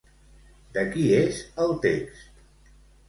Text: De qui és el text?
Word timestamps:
De 0.77 0.85
qui 0.95 1.05
és 1.17 1.43
el 1.67 1.77
text? 1.87 2.75